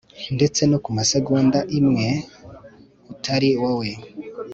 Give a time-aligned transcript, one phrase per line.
[0.35, 2.07] ndetse no kumasegonda imwe
[3.13, 3.89] utari wowe